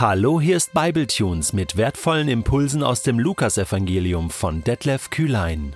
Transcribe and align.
Hallo, 0.00 0.40
hier 0.40 0.56
ist 0.56 0.74
Bibletunes 0.74 1.52
mit 1.52 1.76
wertvollen 1.76 2.28
Impulsen 2.28 2.84
aus 2.84 3.02
dem 3.02 3.18
Lukasevangelium 3.18 4.30
von 4.30 4.62
Detlef 4.62 5.10
Kühlein. 5.10 5.74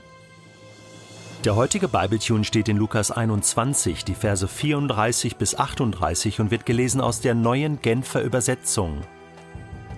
Der 1.45 1.57
heutige 1.57 1.89
Bibletune 1.89 2.45
steht 2.45 2.69
in 2.69 2.77
Lukas 2.77 3.11
21, 3.11 4.05
die 4.05 4.15
Verse 4.15 4.47
34 4.47 5.39
bis 5.39 5.57
38 5.57 6.39
und 6.39 6.53
wird 6.53 6.67
gelesen 6.67 7.01
aus 7.01 7.21
der 7.21 7.35
neuen 7.35 7.83
Genfer 7.83 8.23
Übersetzung. 8.23 9.01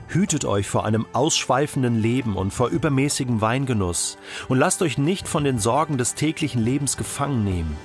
Hütet 0.09 0.47
euch 0.47 0.69
vor 0.69 0.87
einem 0.87 1.05
ausschweifenden 1.13 2.01
Leben 2.01 2.39
und 2.39 2.51
vor 2.51 2.69
übermäßigem 2.69 3.43
Weingenuss 3.43 4.17
und 4.49 4.57
lasst 4.57 4.81
euch 4.81 4.97
nicht 4.97 5.29
von 5.29 5.45
den 5.45 5.59
Sorgen 5.59 5.99
des 5.99 6.15
täglichen 6.15 6.65
Lebens 6.65 6.97
gefangen 6.97 7.45
nehmen 7.45 7.77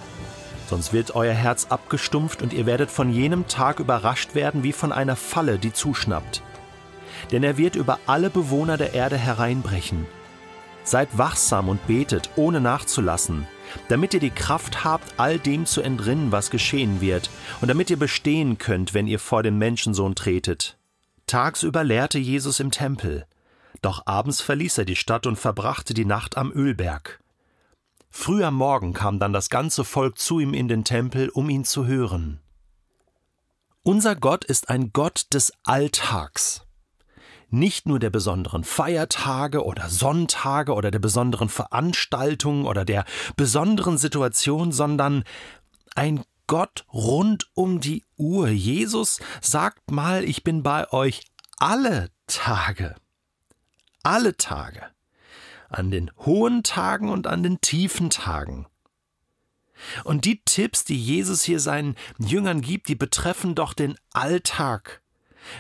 sonst 0.70 0.94
wird 0.94 1.16
euer 1.16 1.34
Herz 1.34 1.68
abgestumpft 1.70 2.42
und 2.42 2.54
ihr 2.54 2.66
werdet 2.66 2.90
von 2.90 3.12
jenem 3.12 3.48
Tag 3.48 3.80
überrascht 3.80 4.36
werden 4.36 4.64
wie 4.64 4.72
von 4.72 4.92
einer 4.92 5.16
Falle, 5.16 5.60
die 5.60 5.74
zuschnappt. 5.74 6.42
Denn 7.32 7.44
er 7.44 7.58
wird 7.58 7.76
über 7.76 8.00
alle 8.06 8.30
Bewohner 8.30 8.78
der 8.78 8.94
Erde 8.94 9.18
hereinbrechen. 9.18 10.06
Seid 10.84 11.18
wachsam 11.18 11.68
und 11.68 11.86
betet, 11.86 12.30
ohne 12.36 12.62
nachzulassen, 12.62 13.48
damit 13.90 14.14
ihr 14.14 14.20
die 14.20 14.30
Kraft 14.30 14.84
habt, 14.84 15.14
all 15.18 15.38
dem 15.38 15.66
zu 15.66 15.82
entrinnen, 15.82 16.32
was 16.32 16.50
geschehen 16.50 17.02
wird, 17.02 17.30
und 17.62 17.68
damit 17.68 17.90
ihr 17.90 18.00
bestehen 18.00 18.58
könnt, 18.58 18.94
wenn 18.94 19.06
ihr 19.06 19.20
vor 19.20 19.44
den 19.44 19.58
Menschensohn 19.58 20.16
tretet. 20.16 20.78
Tagsüber 21.28 21.84
lehrte 21.84 22.18
Jesus 22.18 22.60
im 22.60 22.72
Tempel, 22.72 23.26
doch 23.82 24.06
abends 24.08 24.42
verließ 24.42 24.80
er 24.80 24.86
die 24.86 24.96
Stadt 24.96 25.26
und 25.26 25.38
verbrachte 25.38 25.94
die 25.94 26.06
Nacht 26.06 26.38
am 26.38 26.52
Ölberg. 26.52 27.20
Früh 28.10 28.44
am 28.44 28.56
Morgen 28.56 28.94
kam 28.94 29.20
dann 29.20 29.34
das 29.34 29.50
ganze 29.50 29.84
Volk 29.84 30.18
zu 30.18 30.40
ihm 30.40 30.54
in 30.54 30.68
den 30.68 30.84
Tempel, 30.84 31.30
um 31.30 31.50
ihn 31.50 31.64
zu 31.64 31.86
hören. 31.86 32.40
Unser 33.84 34.16
Gott 34.16 34.44
ist 34.44 34.70
ein 34.70 34.92
Gott 34.92 35.28
des 35.34 35.54
Alltags. 35.64 36.66
Nicht 37.50 37.88
nur 37.88 38.00
der 38.00 38.10
besonderen 38.10 38.64
Feiertage 38.64 39.64
oder 39.64 39.90
Sonntage 39.90 40.74
oder 40.74 40.92
der 40.92 41.00
besonderen 41.00 41.50
Veranstaltungen 41.50 42.66
oder 42.66 42.86
der 42.86 43.06
besonderen 43.36 43.98
Situation, 43.98 44.72
sondern 44.72 45.24
ein 45.96 46.24
Gott 46.46 46.86
rund 46.92 47.48
um 47.54 47.80
die 47.80 48.04
Uhr. 48.18 48.50
Jesus 48.50 49.20
sagt 49.42 49.92
mal, 49.92 50.24
ich 50.24 50.44
bin 50.44 50.62
bei 50.62 50.92
euch 50.92 51.26
alle 51.58 52.10
Tage. 52.28 52.96
Alle 54.04 54.36
Tage 54.36 54.84
an 55.70 55.92
den 55.92 56.12
hohen 56.18 56.64
Tagen 56.64 57.10
und 57.10 57.28
an 57.28 57.44
den 57.44 57.62
tiefen 57.62 58.10
Tagen. 58.10 58.68
Und 60.04 60.26
die 60.26 60.42
Tipps, 60.44 60.84
die 60.84 60.98
Jesus 60.98 61.44
hier 61.44 61.60
seinen 61.60 61.96
Jüngern 62.18 62.62
gibt, 62.62 62.90
die 62.90 62.96
betreffen 62.96 63.56
doch 63.56 63.74
den 63.74 63.96
Alltag. 64.12 65.02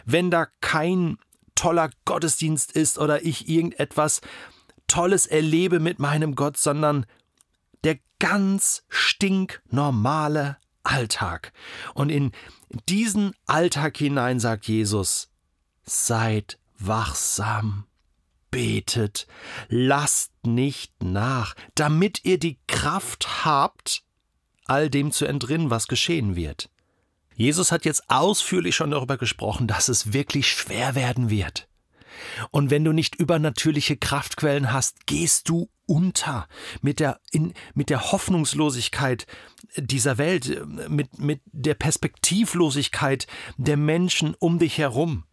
Wenn 0.05 0.29
da 0.29 0.47
kein 0.61 1.17
toller 1.55 1.89
Gottesdienst 2.05 2.71
ist 2.73 2.97
oder 2.99 3.23
ich 3.23 3.47
irgendetwas 3.47 4.21
Tolles 4.87 5.25
erlebe 5.25 5.79
mit 5.79 5.99
meinem 5.99 6.35
Gott, 6.35 6.57
sondern 6.57 7.05
der 7.83 7.99
ganz 8.19 8.83
stinknormale 8.89 10.57
Alltag. 10.83 11.53
Und 11.93 12.09
in 12.09 12.31
diesen 12.89 13.33
Alltag 13.45 13.97
hinein 13.97 14.39
sagt 14.39 14.67
Jesus, 14.67 15.29
seid 15.83 16.59
wachsam 16.77 17.85
betet, 18.51 19.27
lasst 19.67 20.31
nicht 20.45 21.03
nach, 21.03 21.55
damit 21.75 22.25
ihr 22.25 22.39
die 22.39 22.59
Kraft 22.67 23.45
habt, 23.45 24.03
all 24.65 24.89
dem 24.89 25.11
zu 25.11 25.25
entrinnen, 25.25 25.69
was 25.69 25.87
geschehen 25.87 26.35
wird. 26.35 26.69
Jesus 27.35 27.71
hat 27.71 27.85
jetzt 27.85 28.09
ausführlich 28.09 28.75
schon 28.75 28.91
darüber 28.91 29.17
gesprochen, 29.17 29.67
dass 29.67 29.87
es 29.87 30.13
wirklich 30.13 30.47
schwer 30.47 30.93
werden 30.95 31.29
wird. 31.29 31.69
Und 32.51 32.69
wenn 32.69 32.83
du 32.83 32.91
nicht 32.91 33.15
übernatürliche 33.15 33.97
Kraftquellen 33.97 34.73
hast, 34.73 35.07
gehst 35.07 35.47
du 35.49 35.69
unter 35.85 36.47
mit 36.81 36.99
der, 36.99 37.19
in, 37.31 37.53
mit 37.73 37.89
der 37.89 38.11
Hoffnungslosigkeit 38.11 39.25
dieser 39.75 40.17
Welt, 40.17 40.67
mit, 40.89 41.17
mit 41.19 41.41
der 41.45 41.73
Perspektivlosigkeit 41.73 43.25
der 43.57 43.77
Menschen 43.77 44.35
um 44.35 44.59
dich 44.59 44.77
herum. 44.77 45.23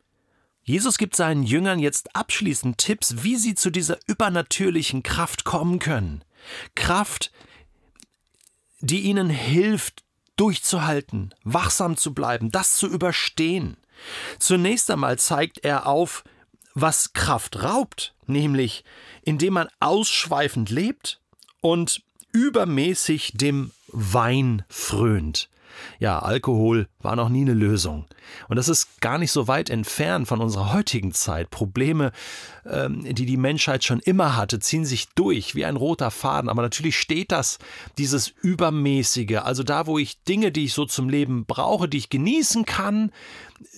Jesus 0.67 0.99
gibt 0.99 1.15
seinen 1.15 1.45
Jüngern 1.45 1.79
jetzt 1.79 2.15
abschließend 2.17 2.77
Tipps, 2.77 3.23
wie 3.23 3.37
sie 3.37 3.55
zu 3.55 3.71
dieser 3.71 3.99
übernatürlichen 4.09 5.05
Kraft 5.05 5.45
kommen 5.45 5.79
können. 5.79 6.25
Kraft, 6.75 7.31
die 8.81 9.03
ihnen 9.03 9.31
hilft, 9.31 10.03
durchzuhalten, 10.37 11.33
wachsam 11.45 11.97
zu 11.97 12.13
bleiben, 12.13 12.51
das 12.51 12.77
zu 12.77 12.89
überstehen. 12.89 13.77
Zunächst 14.41 14.91
einmal 14.91 15.21
zeigt 15.21 15.65
er 15.65 15.87
auf, 15.87 16.25
was 16.75 17.13
Kraft 17.13 17.63
raubt, 17.63 18.15
nämlich 18.27 18.85
indem 19.23 19.55
man 19.55 19.69
ausschweifend 19.79 20.69
lebt 20.69 21.21
und 21.61 22.03
übermäßig 22.33 23.33
dem 23.35 23.71
Wein 23.87 24.65
frönt. 24.69 25.49
Ja, 25.99 26.19
Alkohol 26.19 26.89
war 27.01 27.17
noch 27.17 27.29
nie 27.29 27.43
eine 27.43 27.55
Lösung. 27.55 28.07
Und 28.49 28.57
das 28.57 28.69
ist 28.69 29.01
gar 29.01 29.19
nicht 29.19 29.33
so 29.33 29.49
weit 29.49 29.71
entfernt 29.71 30.29
von 30.29 30.41
unserer 30.41 30.73
heutigen 30.73 31.13
Zeit. 31.13 31.51
Probleme, 31.51 32.13
ähm, 32.65 33.03
die 33.15 33.27
die 33.27 33.37
Menschheit 33.37 33.85
schon 33.85 34.01
immer 34.01 34.37
hatte, 34.37 34.59
ziehen 34.59 34.85
sich 34.85 35.09
durch 35.15 35.55
wie 35.55 35.65
ein 35.65 35.77
roter 35.77 36.11
Faden. 36.11 36.51
Aber 36.51 36.63
natürlich 36.63 36.99
steht 36.99 37.33
das, 37.33 37.59
dieses 37.99 38.29
Übermäßige, 38.29 39.39
also 39.43 39.63
da, 39.63 39.87
wo 39.87 39.99
ich 39.99 40.23
Dinge, 40.25 40.53
die 40.53 40.65
ich 40.65 40.73
so 40.73 40.85
zum 40.85 41.09
Leben 41.09 41.45
brauche, 41.47 41.89
die 41.89 41.99
ich 41.99 42.11
genießen 42.11 42.65
kann, 42.65 43.13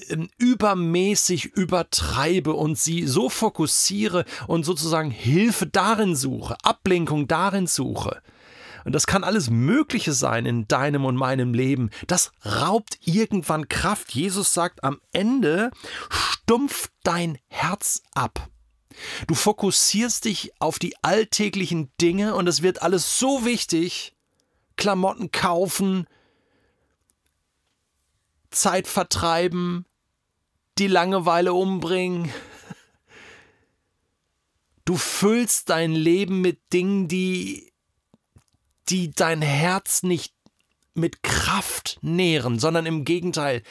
ähm, 0.09 0.29
übermäßig 0.39 1.47
übertreibe 1.47 2.53
und 2.55 2.79
sie 2.79 3.07
so 3.07 3.29
fokussiere 3.29 4.25
und 4.47 4.65
sozusagen 4.65 5.11
Hilfe 5.11 5.67
darin 5.67 6.17
suche, 6.17 6.57
Ablenkung 6.63 7.29
darin 7.29 7.67
suche. 7.67 8.23
Und 8.85 8.95
das 8.95 9.07
kann 9.07 9.25
alles 9.25 9.51
Mögliche 9.51 10.13
sein 10.13 10.47
in 10.47 10.69
deinem 10.69 11.05
und 11.05 11.17
meinem 11.17 11.55
Leben. 11.55 11.91
Das 12.07 12.33
raubt 12.45 12.99
irgendwann 13.05 13.69
Kraft. 13.69 14.15
Jesus 14.15 14.55
sagt 14.55 14.85
am 14.85 15.01
Ende, 15.13 15.71
stumpft 16.11 16.93
dein 17.03 17.39
Herz 17.49 18.03
ab. 18.15 18.49
Du 19.27 19.35
fokussierst 19.35 20.25
dich 20.25 20.53
auf 20.59 20.79
die 20.79 20.95
alltäglichen 21.03 21.91
Dinge 22.01 22.35
und 22.35 22.49
es 22.49 22.63
wird 22.63 22.83
alles 22.83 23.19
so 23.19 23.45
wichtig. 23.45 24.15
Klamotten 24.77 25.31
kaufen, 25.31 26.07
Zeit 28.51 28.87
vertreiben, 28.87 29.87
die 30.79 30.87
Langeweile 30.87 31.53
umbringen. 31.53 32.33
Du 34.85 34.97
füllst 34.97 35.69
dein 35.69 35.93
Leben 35.93 36.41
mit 36.41 36.73
Dingen, 36.73 37.09
die 37.09 37.68
die 38.89 39.11
dein 39.11 39.43
Herz 39.43 40.03
nicht 40.03 40.35
mit 40.95 41.23
Kraft 41.23 41.99
nähren, 42.03 42.59
sondern 42.59 42.87
im 42.87 43.05
Gegenteil, 43.05 43.63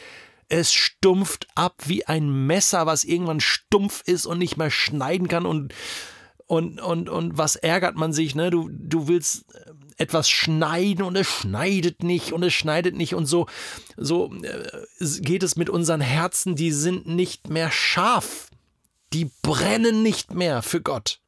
es 0.49 0.73
stumpft 0.73 1.47
ab 1.55 1.75
wie 1.85 2.05
ein 2.05 2.47
Messer, 2.47 2.85
was 2.85 3.03
irgendwann 3.03 3.41
stumpf 3.41 4.01
ist 4.05 4.25
und 4.25 4.39
nicht 4.39 4.57
mehr 4.57 4.71
schneiden 4.71 5.27
kann 5.27 5.45
und 5.45 5.73
und, 6.49 6.79
und, 6.79 7.09
und 7.09 7.37
was 7.37 7.57
ärgert 7.57 7.97
man 7.97 8.13
sich, 8.13 8.33
ne? 8.33 8.49
Du, 8.49 8.69
du 8.71 9.09
willst 9.09 9.43
etwas 9.97 10.29
schneiden 10.29 11.03
und 11.03 11.17
es 11.17 11.27
schneidet 11.27 12.03
nicht 12.03 12.31
und 12.31 12.41
es 12.41 12.53
schneidet 12.53 12.95
nicht 12.95 13.15
und 13.15 13.25
so, 13.25 13.47
so 13.97 14.31
äh, 14.43 14.81
geht 15.19 15.43
es 15.43 15.57
mit 15.57 15.69
unseren 15.69 15.99
Herzen, 15.99 16.55
die 16.55 16.71
sind 16.71 17.05
nicht 17.05 17.49
mehr 17.49 17.69
scharf. 17.69 18.49
Die 19.11 19.29
brennen 19.41 20.03
nicht 20.03 20.33
mehr 20.33 20.61
für 20.61 20.81
Gott 20.81 21.19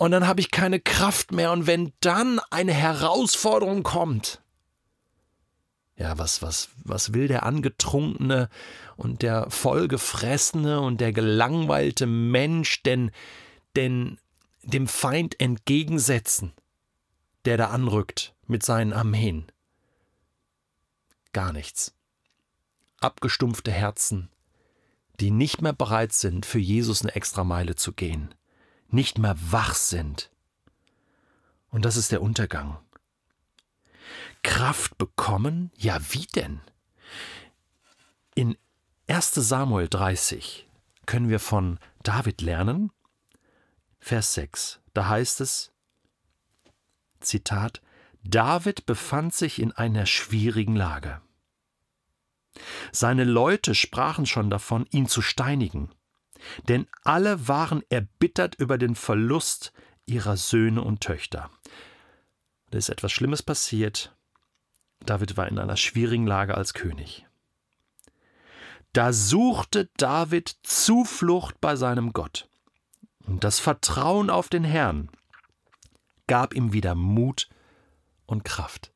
und 0.00 0.12
dann 0.12 0.26
habe 0.26 0.40
ich 0.40 0.50
keine 0.50 0.80
Kraft 0.80 1.30
mehr. 1.30 1.52
Und 1.52 1.66
wenn 1.66 1.92
dann 2.00 2.40
eine 2.48 2.72
Herausforderung 2.72 3.82
kommt, 3.82 4.40
ja, 5.94 6.16
was, 6.16 6.40
was, 6.40 6.70
was 6.84 7.12
will 7.12 7.28
der 7.28 7.42
angetrunkene 7.44 8.48
und 8.96 9.20
der 9.20 9.50
vollgefressene 9.50 10.80
und 10.80 11.02
der 11.02 11.12
gelangweilte 11.12 12.06
Mensch 12.06 12.82
denn, 12.82 13.10
denn 13.76 14.18
dem 14.62 14.88
Feind 14.88 15.38
entgegensetzen, 15.38 16.54
der 17.44 17.58
da 17.58 17.66
anrückt 17.66 18.34
mit 18.46 18.64
seinen 18.64 18.94
Armeen? 18.94 19.52
Gar 21.34 21.52
nichts. 21.52 21.94
Abgestumpfte 23.00 23.70
Herzen, 23.70 24.30
die 25.20 25.30
nicht 25.30 25.60
mehr 25.60 25.74
bereit 25.74 26.14
sind, 26.14 26.46
für 26.46 26.58
Jesus 26.58 27.02
eine 27.02 27.14
Extrameile 27.14 27.76
zu 27.76 27.92
gehen 27.92 28.34
nicht 28.92 29.18
mehr 29.18 29.36
wach 29.50 29.74
sind. 29.74 30.30
Und 31.70 31.84
das 31.84 31.96
ist 31.96 32.12
der 32.12 32.22
Untergang. 32.22 32.78
Kraft 34.42 34.98
bekommen? 34.98 35.70
Ja, 35.76 35.98
wie 36.10 36.26
denn? 36.26 36.60
In 38.34 38.56
1 39.08 39.34
Samuel 39.34 39.88
30 39.88 40.68
können 41.06 41.28
wir 41.28 41.40
von 41.40 41.78
David 42.02 42.40
lernen, 42.40 42.92
Vers 43.98 44.34
6, 44.34 44.80
da 44.94 45.08
heißt 45.08 45.40
es, 45.40 45.72
Zitat, 47.20 47.82
David 48.22 48.86
befand 48.86 49.34
sich 49.34 49.60
in 49.60 49.72
einer 49.72 50.06
schwierigen 50.06 50.76
Lage. 50.76 51.20
Seine 52.92 53.24
Leute 53.24 53.74
sprachen 53.74 54.26
schon 54.26 54.50
davon, 54.50 54.86
ihn 54.90 55.06
zu 55.06 55.22
steinigen. 55.22 55.90
Denn 56.68 56.86
alle 57.04 57.48
waren 57.48 57.82
erbittert 57.88 58.54
über 58.56 58.78
den 58.78 58.94
Verlust 58.94 59.72
ihrer 60.06 60.36
Söhne 60.36 60.82
und 60.82 61.00
Töchter. 61.00 61.50
Da 62.70 62.78
ist 62.78 62.88
etwas 62.88 63.12
Schlimmes 63.12 63.42
passiert. 63.42 64.14
David 65.00 65.36
war 65.36 65.48
in 65.48 65.58
einer 65.58 65.76
schwierigen 65.76 66.26
Lage 66.26 66.56
als 66.56 66.74
König. 66.74 67.26
Da 68.92 69.12
suchte 69.12 69.88
David 69.96 70.56
Zuflucht 70.62 71.60
bei 71.60 71.76
seinem 71.76 72.12
Gott. 72.12 72.48
Und 73.26 73.44
das 73.44 73.60
Vertrauen 73.60 74.30
auf 74.30 74.48
den 74.48 74.64
Herrn 74.64 75.10
gab 76.26 76.54
ihm 76.54 76.72
wieder 76.72 76.94
Mut 76.94 77.48
und 78.26 78.44
Kraft. 78.44 78.92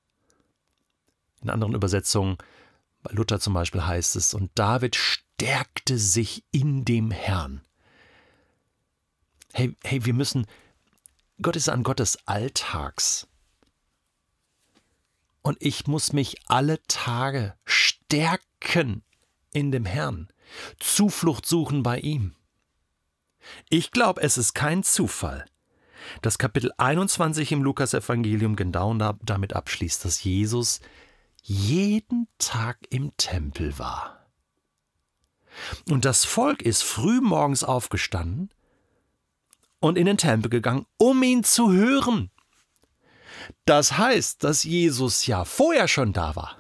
In 1.43 1.51
anderen 1.51 1.75
Übersetzungen, 1.75 2.39
bei 3.03 3.13
Luther 3.13 3.39
zum 3.39 3.55
Beispiel 3.55 3.87
heißt 3.87 4.17
es, 4.17 4.35
und 4.35 4.51
David 4.55 4.97
stärkte 5.35 5.99
sich 5.99 6.45
in 6.53 6.85
dem 6.85 7.11
Herrn. 7.11 7.63
Hey, 9.53 9.77
hey, 9.83 10.05
wir 10.05 10.15
müssen, 10.15 10.47
Gott 11.43 11.57
ist 11.57 11.69
ein 11.69 11.83
Gott 11.83 11.99
des 11.99 12.19
Alltags. 12.27 13.27
Und 15.43 15.57
ich 15.61 15.87
muss 15.87 16.13
mich 16.13 16.37
alle 16.47 16.81
Tage 16.87 17.55
stärken 17.65 19.03
in 19.53 19.73
dem 19.73 19.85
Herrn, 19.85 20.29
Zuflucht 20.79 21.47
suchen 21.47 21.83
bei 21.83 21.99
ihm. 22.01 22.35
Ich 23.69 23.91
glaube, 23.91 24.23
es 24.23 24.39
ist 24.39 24.55
kein 24.55 24.83
Zufall, 24.83 25.45
dass 26.23 26.39
Kapitel 26.39 26.73
21 26.79 27.53
im 27.53 27.63
Lukasevangelium 27.63 28.57
genau 28.57 28.95
damit 28.95 29.53
abschließt, 29.53 30.05
dass 30.05 30.25
Jesus 30.25 30.81
jeden 31.43 32.29
Tag 32.39 32.79
im 32.89 33.15
Tempel 33.17 33.79
war. 33.79 34.24
Und 35.89 36.05
das 36.05 36.25
Volk 36.25 36.63
ist 36.63 36.83
früh 36.83 37.21
morgens 37.21 37.63
aufgestanden 37.63 38.51
und 39.81 39.99
in 39.99 40.07
den 40.07 40.17
Tempel 40.17 40.51
gegangen, 40.51 40.87
um 40.97 41.23
ihn 41.23 41.45
zu 41.45 41.71
hören. 41.71 42.31
Das 43.67 43.99
heißt, 43.99 44.43
dass 44.43 44.65
Jesus 44.65 45.27
ja 45.27 45.45
vorher 45.45 45.89
schon 45.89 46.13
da 46.13 46.35
war. 46.37 46.57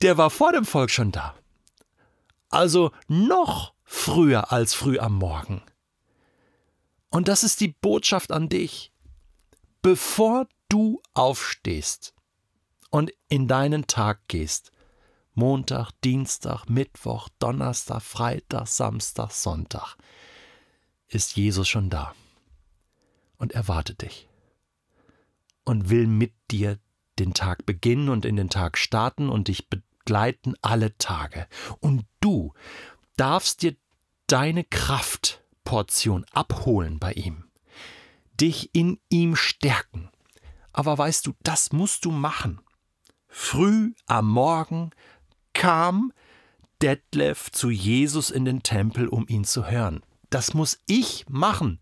Der 0.00 0.18
war 0.18 0.30
vor 0.30 0.52
dem 0.52 0.64
Volk 0.64 0.90
schon 0.90 1.12
da. 1.12 1.36
Also 2.48 2.90
noch 3.06 3.72
früher 3.84 4.50
als 4.50 4.74
früh 4.74 4.98
am 4.98 5.14
Morgen. 5.14 5.62
Und 7.08 7.28
das 7.28 7.44
ist 7.44 7.60
die 7.60 7.68
Botschaft 7.68 8.32
an 8.32 8.48
dich. 8.48 8.92
Bevor 9.80 10.48
du 10.68 11.00
aufstehst 11.14 12.14
und 12.90 13.12
in 13.28 13.46
deinen 13.46 13.86
Tag 13.86 14.26
gehst, 14.26 14.71
Montag, 15.34 15.90
Dienstag, 16.04 16.68
Mittwoch, 16.68 17.28
Donnerstag, 17.38 18.02
Freitag, 18.02 18.66
Samstag, 18.66 19.30
Sonntag, 19.30 19.96
ist 21.08 21.36
Jesus 21.36 21.68
schon 21.68 21.90
da 21.90 22.14
und 23.38 23.52
erwartet 23.52 24.02
dich 24.02 24.28
und 25.64 25.90
will 25.90 26.06
mit 26.06 26.34
dir 26.50 26.78
den 27.18 27.34
Tag 27.34 27.66
beginnen 27.66 28.08
und 28.08 28.24
in 28.24 28.36
den 28.36 28.50
Tag 28.50 28.78
starten 28.78 29.28
und 29.28 29.48
dich 29.48 29.68
begleiten 29.68 30.54
alle 30.62 30.96
Tage. 30.98 31.46
Und 31.80 32.04
du 32.20 32.52
darfst 33.16 33.62
dir 33.62 33.76
deine 34.26 34.64
Kraftportion 34.64 36.24
abholen 36.32 36.98
bei 36.98 37.12
ihm, 37.12 37.44
dich 38.40 38.74
in 38.74 38.98
ihm 39.08 39.36
stärken. 39.36 40.10
Aber 40.72 40.96
weißt 40.96 41.26
du, 41.26 41.34
das 41.42 41.72
musst 41.72 42.04
du 42.04 42.10
machen. 42.10 42.60
Früh 43.28 43.92
am 44.06 44.28
Morgen 44.28 44.90
kam 45.62 46.12
Detlef 46.82 47.52
zu 47.52 47.70
Jesus 47.70 48.30
in 48.30 48.44
den 48.44 48.64
Tempel, 48.64 49.06
um 49.06 49.28
ihn 49.28 49.44
zu 49.44 49.70
hören. 49.70 50.02
Das 50.28 50.54
muss 50.54 50.80
ich 50.86 51.24
machen. 51.28 51.78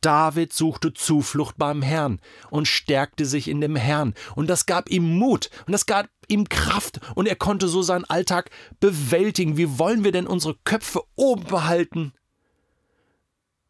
David 0.00 0.54
suchte 0.54 0.94
Zuflucht 0.94 1.58
beim 1.58 1.82
Herrn 1.82 2.18
und 2.48 2.66
stärkte 2.66 3.26
sich 3.26 3.46
in 3.46 3.60
dem 3.60 3.76
Herrn, 3.76 4.14
und 4.36 4.48
das 4.48 4.64
gab 4.64 4.88
ihm 4.88 5.18
Mut 5.18 5.50
und 5.66 5.72
das 5.72 5.84
gab 5.84 6.08
ihm 6.28 6.48
Kraft, 6.48 7.00
und 7.14 7.28
er 7.28 7.36
konnte 7.36 7.68
so 7.68 7.82
seinen 7.82 8.06
Alltag 8.06 8.48
bewältigen. 8.80 9.58
Wie 9.58 9.78
wollen 9.78 10.02
wir 10.02 10.12
denn 10.12 10.26
unsere 10.26 10.56
Köpfe 10.64 11.02
oben 11.16 11.44
behalten, 11.44 12.14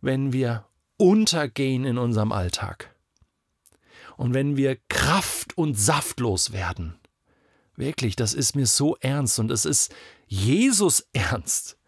wenn 0.01 0.33
wir 0.33 0.65
untergehen 0.97 1.85
in 1.85 1.99
unserem 1.99 2.31
Alltag? 2.31 2.95
Und 4.17 4.33
wenn 4.33 4.57
wir 4.57 4.79
kraft- 4.89 5.59
und 5.59 5.77
saftlos 5.77 6.53
werden? 6.53 7.00
Wirklich, 7.81 8.15
das 8.15 8.35
ist 8.35 8.55
mir 8.55 8.67
so 8.67 8.97
ernst 9.01 9.39
und 9.39 9.51
es 9.51 9.65
ist 9.65 9.95
Jesus 10.27 11.09
ernst. 11.15 11.79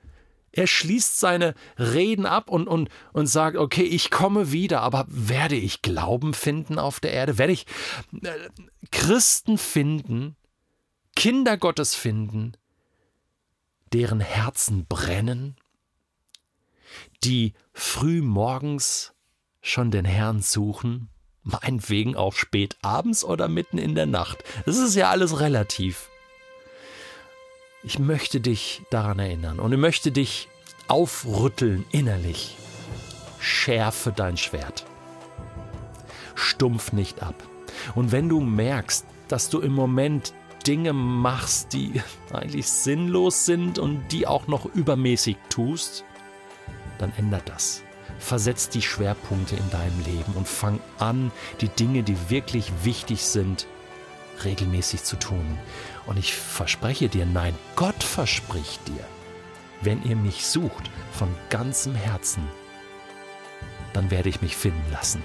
Er 0.51 0.67
schließt 0.67 1.21
seine 1.21 1.55
Reden 1.79 2.25
ab 2.25 2.49
und, 2.51 2.67
und, 2.67 2.89
und 3.13 3.27
sagt, 3.27 3.59
okay, 3.59 3.83
ich 3.83 4.11
komme 4.11 4.53
wieder, 4.53 4.81
aber 4.81 5.05
werde 5.09 5.55
ich 5.55 5.83
Glauben 5.83 6.33
finden 6.33 6.79
auf 6.79 6.99
der 6.99 7.13
Erde? 7.13 7.37
Werde 7.37 7.53
ich 7.53 7.67
äh, 8.23 8.31
Christen 8.91 9.59
finden, 9.59 10.37
Kinder 11.15 11.59
Gottes 11.59 11.95
finden, 11.95 12.53
deren 13.93 14.21
Herzen 14.21 14.87
brennen, 14.87 15.57
die 17.23 17.53
früh 17.75 18.23
morgens 18.23 19.13
schon 19.61 19.91
den 19.91 20.07
Herrn 20.07 20.41
suchen, 20.41 21.11
meinetwegen 21.45 22.17
auch 22.17 22.35
spät 22.35 22.77
abends 22.83 23.25
oder 23.25 23.49
mitten 23.49 23.79
in 23.79 23.95
der 23.95 24.07
Nacht. 24.07 24.45
Das 24.65 24.79
ist 24.79 24.95
ja 24.95 25.11
alles 25.11 25.41
relativ. 25.41 26.09
Ich 27.83 27.99
möchte 27.99 28.41
dich 28.41 28.83
daran 28.91 29.19
erinnern 29.19 29.59
und 29.59 29.73
ich 29.73 29.79
möchte 29.79 30.13
dich 30.13 30.49
aufrütteln 30.89 31.85
innerlich. 31.91 32.57
Schärfe 33.41 34.13
dein 34.13 34.37
Schwert. 34.37 34.85
Stumpf 36.35 36.93
nicht 36.93 37.23
ab. 37.23 37.35
Und 37.95 38.13
wenn 38.13 38.29
du 38.29 38.41
merkst, 38.41 39.05
dass 39.29 39.49
du 39.49 39.61
im 39.61 39.73
Moment 39.73 40.33
Dinge 40.67 40.93
machst, 40.93 41.73
die 41.73 42.01
eigentlich 42.33 42.69
sinnlos 42.69 43.45
sind 43.47 43.79
und 43.79 44.13
die 44.13 44.27
auch 44.27 44.47
noch 44.47 44.67
übermäßig 44.67 45.37
tust, 45.49 46.05
dann 46.99 47.13
ändert 47.17 47.49
das. 47.49 47.83
Versetz 48.23 48.69
die 48.69 48.83
Schwerpunkte 48.83 49.57
in 49.57 49.71
deinem 49.71 50.01
Leben 50.05 50.33
und 50.35 50.47
fang 50.47 50.81
an, 50.99 51.33
die 51.61 51.69
Dinge, 51.69 52.03
die 52.03 52.31
wirklich 52.31 52.73
wichtig 52.85 53.25
sind, 53.25 53.67
regelmäßig 54.45 55.03
zu 55.03 55.17
tun. 55.17 55.59
Und 56.07 56.19
ich 56.19 56.35
verspreche 56.35 57.09
dir, 57.09 57.27
nein, 57.27 57.55
Gott 57.75 58.03
verspricht 58.03 58.87
dir, 58.87 59.05
wenn 59.83 60.03
ihr 60.05 60.17
mich 60.17 60.47
sucht 60.47 60.91
von 61.13 61.29
ganzem 61.51 61.95
Herzen, 61.95 62.47
dann 63.93 64.11
werde 64.11 64.29
ich 64.29 64.41
mich 64.41 64.57
finden 64.57 64.91
lassen. 64.93 65.23